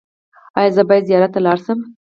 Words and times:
ایا 0.57 0.71
زه 0.75 0.81
باید 0.89 1.07
زیارت 1.09 1.31
ته 1.33 1.39
لاړ 1.45 1.57
شم؟ 1.65 1.79